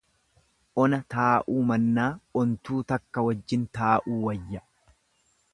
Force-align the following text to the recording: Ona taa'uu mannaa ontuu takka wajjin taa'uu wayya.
Ona 0.83 0.97
taa'uu 1.15 1.59
mannaa 1.73 2.07
ontuu 2.43 2.81
takka 2.93 3.27
wajjin 3.29 3.69
taa'uu 3.81 4.21
wayya. 4.29 4.67